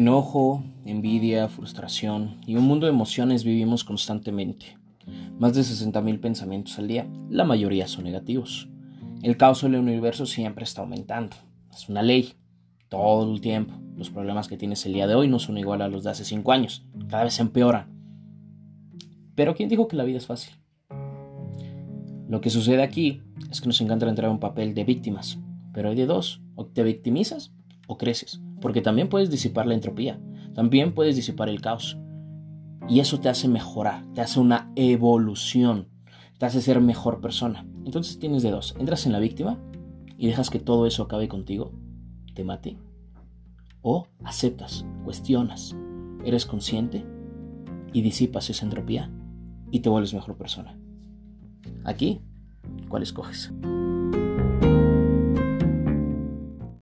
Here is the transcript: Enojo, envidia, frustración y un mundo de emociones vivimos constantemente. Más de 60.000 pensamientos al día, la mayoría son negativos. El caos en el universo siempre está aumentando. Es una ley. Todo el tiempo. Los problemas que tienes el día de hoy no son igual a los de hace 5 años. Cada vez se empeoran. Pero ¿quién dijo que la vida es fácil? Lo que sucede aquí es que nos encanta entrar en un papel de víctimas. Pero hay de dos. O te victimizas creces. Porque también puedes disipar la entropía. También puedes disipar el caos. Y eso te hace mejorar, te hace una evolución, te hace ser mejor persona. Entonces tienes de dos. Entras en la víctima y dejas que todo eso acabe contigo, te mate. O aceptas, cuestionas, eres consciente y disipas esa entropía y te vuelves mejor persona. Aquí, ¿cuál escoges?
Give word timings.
Enojo, 0.00 0.64
envidia, 0.86 1.46
frustración 1.48 2.38
y 2.46 2.56
un 2.56 2.64
mundo 2.64 2.86
de 2.86 2.92
emociones 2.92 3.44
vivimos 3.44 3.84
constantemente. 3.84 4.78
Más 5.38 5.52
de 5.52 5.60
60.000 5.60 6.20
pensamientos 6.20 6.78
al 6.78 6.88
día, 6.88 7.06
la 7.28 7.44
mayoría 7.44 7.86
son 7.86 8.04
negativos. 8.04 8.66
El 9.22 9.36
caos 9.36 9.62
en 9.62 9.74
el 9.74 9.80
universo 9.80 10.24
siempre 10.24 10.64
está 10.64 10.80
aumentando. 10.80 11.36
Es 11.70 11.90
una 11.90 12.00
ley. 12.00 12.32
Todo 12.88 13.30
el 13.30 13.42
tiempo. 13.42 13.74
Los 13.94 14.08
problemas 14.08 14.48
que 14.48 14.56
tienes 14.56 14.86
el 14.86 14.94
día 14.94 15.06
de 15.06 15.16
hoy 15.16 15.28
no 15.28 15.38
son 15.38 15.58
igual 15.58 15.82
a 15.82 15.88
los 15.88 16.02
de 16.02 16.12
hace 16.12 16.24
5 16.24 16.50
años. 16.50 16.86
Cada 17.10 17.24
vez 17.24 17.34
se 17.34 17.42
empeoran. 17.42 17.90
Pero 19.34 19.54
¿quién 19.54 19.68
dijo 19.68 19.86
que 19.86 19.96
la 19.96 20.04
vida 20.04 20.16
es 20.16 20.26
fácil? 20.26 20.54
Lo 22.26 22.40
que 22.40 22.48
sucede 22.48 22.82
aquí 22.82 23.20
es 23.50 23.60
que 23.60 23.66
nos 23.66 23.82
encanta 23.82 24.08
entrar 24.08 24.28
en 24.28 24.36
un 24.36 24.40
papel 24.40 24.72
de 24.72 24.84
víctimas. 24.84 25.38
Pero 25.74 25.90
hay 25.90 25.94
de 25.94 26.06
dos. 26.06 26.40
O 26.54 26.64
te 26.64 26.82
victimizas 26.84 27.52
creces. 27.96 28.40
Porque 28.60 28.80
también 28.82 29.08
puedes 29.08 29.30
disipar 29.30 29.66
la 29.66 29.74
entropía. 29.74 30.20
También 30.54 30.94
puedes 30.94 31.16
disipar 31.16 31.48
el 31.48 31.60
caos. 31.60 31.98
Y 32.88 33.00
eso 33.00 33.20
te 33.20 33.28
hace 33.28 33.48
mejorar, 33.48 34.04
te 34.14 34.20
hace 34.20 34.40
una 34.40 34.72
evolución, 34.74 35.88
te 36.38 36.46
hace 36.46 36.60
ser 36.60 36.80
mejor 36.80 37.20
persona. 37.20 37.66
Entonces 37.84 38.18
tienes 38.18 38.42
de 38.42 38.50
dos. 38.50 38.74
Entras 38.78 39.06
en 39.06 39.12
la 39.12 39.20
víctima 39.20 39.58
y 40.16 40.26
dejas 40.26 40.50
que 40.50 40.58
todo 40.58 40.86
eso 40.86 41.04
acabe 41.04 41.28
contigo, 41.28 41.72
te 42.34 42.44
mate. 42.44 42.78
O 43.82 44.06
aceptas, 44.24 44.84
cuestionas, 45.04 45.76
eres 46.24 46.46
consciente 46.46 47.04
y 47.92 48.02
disipas 48.02 48.50
esa 48.50 48.64
entropía 48.64 49.10
y 49.70 49.80
te 49.80 49.88
vuelves 49.88 50.14
mejor 50.14 50.36
persona. 50.36 50.76
Aquí, 51.84 52.20
¿cuál 52.88 53.02
escoges? 53.02 53.52